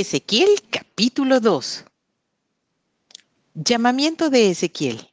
Ezequiel 0.00 0.62
capítulo 0.70 1.40
2 1.40 1.84
Llamamiento 3.54 4.30
de 4.30 4.48
Ezequiel 4.48 5.10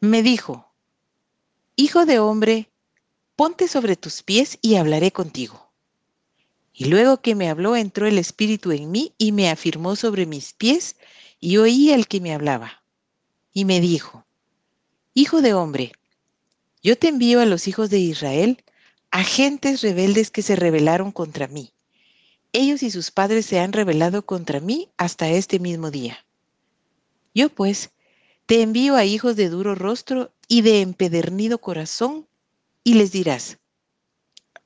Me 0.00 0.22
dijo, 0.22 0.70
Hijo 1.76 2.04
de 2.04 2.18
hombre, 2.18 2.68
ponte 3.34 3.68
sobre 3.68 3.96
tus 3.96 4.22
pies 4.22 4.58
y 4.60 4.74
hablaré 4.74 5.12
contigo. 5.12 5.72
Y 6.74 6.84
luego 6.84 7.22
que 7.22 7.34
me 7.34 7.48
habló 7.48 7.74
entró 7.74 8.06
el 8.06 8.18
Espíritu 8.18 8.70
en 8.72 8.90
mí 8.90 9.14
y 9.16 9.32
me 9.32 9.48
afirmó 9.48 9.96
sobre 9.96 10.26
mis 10.26 10.52
pies 10.52 10.96
y 11.40 11.56
oí 11.56 11.94
al 11.94 12.08
que 12.08 12.20
me 12.20 12.34
hablaba. 12.34 12.82
Y 13.50 13.64
me 13.64 13.80
dijo, 13.80 14.26
Hijo 15.14 15.40
de 15.40 15.54
hombre, 15.54 15.92
yo 16.82 16.98
te 16.98 17.08
envío 17.08 17.40
a 17.40 17.46
los 17.46 17.66
hijos 17.66 17.88
de 17.88 17.98
Israel, 17.98 18.62
agentes 19.10 19.80
rebeldes 19.80 20.30
que 20.30 20.42
se 20.42 20.54
rebelaron 20.54 21.12
contra 21.12 21.48
mí 21.48 21.72
ellos 22.56 22.82
y 22.82 22.90
sus 22.90 23.10
padres 23.10 23.46
se 23.46 23.60
han 23.60 23.72
rebelado 23.72 24.24
contra 24.24 24.60
mí 24.60 24.90
hasta 24.96 25.28
este 25.28 25.58
mismo 25.58 25.90
día. 25.90 26.24
Yo 27.34 27.50
pues 27.50 27.90
te 28.46 28.62
envío 28.62 28.96
a 28.96 29.04
hijos 29.04 29.36
de 29.36 29.48
duro 29.50 29.74
rostro 29.74 30.32
y 30.48 30.62
de 30.62 30.80
empedernido 30.80 31.58
corazón, 31.58 32.26
y 32.82 32.94
les 32.94 33.12
dirás, 33.12 33.58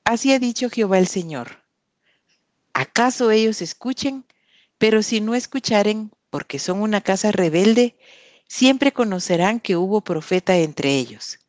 así 0.05 0.31
ha 0.31 0.39
dicho 0.39 0.69
Jehová 0.69 0.99
el 0.99 1.07
Señor. 1.07 1.63
¿Acaso 2.73 3.31
ellos 3.31 3.61
escuchen? 3.61 4.25
Pero 4.77 5.03
si 5.03 5.19
no 5.19 5.35
escucharen, 5.35 6.11
porque 6.29 6.59
son 6.59 6.81
una 6.81 7.01
casa 7.01 7.31
rebelde, 7.31 7.97
siempre 8.47 8.93
conocerán 8.93 9.59
que 9.59 9.75
hubo 9.75 10.01
profeta 10.01 10.57
entre 10.57 10.95
ellos. 10.95 11.39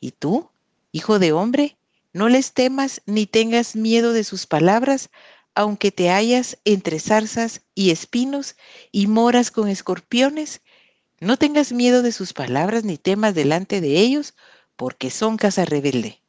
Y 0.00 0.12
tú, 0.12 0.50
hijo 0.90 1.18
de 1.18 1.32
hombre, 1.32 1.76
no 2.12 2.28
les 2.28 2.54
temas 2.54 3.02
ni 3.06 3.26
tengas 3.26 3.76
miedo 3.76 4.12
de 4.12 4.24
sus 4.24 4.46
palabras, 4.46 5.10
aunque 5.54 5.92
te 5.92 6.08
hallas 6.10 6.58
entre 6.64 7.00
zarzas 7.00 7.62
y 7.74 7.90
espinos 7.90 8.56
y 8.92 9.06
moras 9.06 9.50
con 9.50 9.68
escorpiones, 9.68 10.62
no 11.20 11.36
tengas 11.36 11.72
miedo 11.72 12.02
de 12.02 12.12
sus 12.12 12.32
palabras 12.32 12.84
ni 12.84 12.96
temas 12.96 13.34
delante 13.34 13.80
de 13.80 13.98
ellos, 13.98 14.34
porque 14.76 15.10
son 15.10 15.36
casa 15.36 15.64
rebelde. 15.64 16.22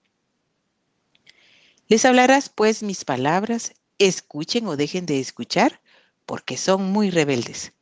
Les 1.87 2.05
hablarás 2.05 2.49
pues 2.49 2.83
mis 2.83 3.05
palabras, 3.05 3.73
escuchen 3.97 4.67
o 4.67 4.75
dejen 4.75 5.05
de 5.05 5.19
escuchar, 5.19 5.81
porque 6.25 6.57
son 6.57 6.91
muy 6.91 7.09
rebeldes. 7.09 7.73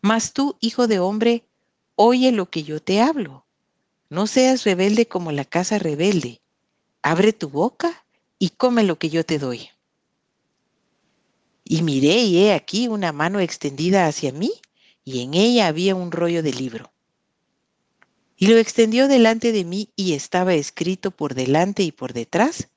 Mas 0.00 0.32
tú, 0.32 0.56
hijo 0.60 0.86
de 0.86 0.98
hombre, 0.98 1.44
oye 1.94 2.32
lo 2.32 2.50
que 2.50 2.62
yo 2.62 2.80
te 2.80 3.00
hablo. 3.00 3.44
No 4.08 4.26
seas 4.26 4.64
rebelde 4.64 5.06
como 5.06 5.30
la 5.30 5.44
casa 5.44 5.78
rebelde. 5.78 6.40
Abre 7.02 7.32
tu 7.32 7.48
boca 7.48 8.04
y 8.38 8.50
come 8.50 8.82
lo 8.82 8.98
que 8.98 9.10
yo 9.10 9.24
te 9.24 9.38
doy. 9.38 9.70
Y 11.72 11.82
miré 11.82 12.24
y 12.24 12.38
he 12.38 12.52
aquí 12.52 12.88
una 12.88 13.12
mano 13.12 13.38
extendida 13.38 14.08
hacia 14.08 14.32
mí, 14.32 14.50
y 15.04 15.22
en 15.22 15.34
ella 15.34 15.68
había 15.68 15.94
un 15.94 16.10
rollo 16.10 16.42
de 16.42 16.52
libro. 16.52 16.92
Y 18.36 18.48
lo 18.48 18.58
extendió 18.58 19.06
delante 19.06 19.52
de 19.52 19.64
mí 19.64 19.92
y 19.94 20.14
estaba 20.14 20.54
escrito 20.54 21.12
por 21.12 21.34
delante 21.34 21.84
y 21.84 21.92
por 21.92 22.12
detrás, 22.12 22.70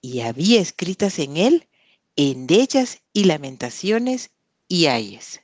y 0.00 0.22
había 0.22 0.60
escritas 0.60 1.20
en 1.20 1.36
él 1.36 1.68
endechas 2.16 3.02
y 3.12 3.22
lamentaciones 3.22 4.32
y 4.66 4.86
ayes. 4.86 5.40